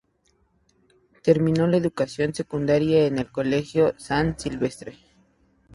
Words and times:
Terminó 1.21 1.67
la 1.67 1.77
educación 1.77 2.33
secundaria 2.33 3.05
en 3.05 3.19
el 3.19 3.31
Colegio 3.31 3.93
San 3.99 4.35
Silvestre. 4.39 4.97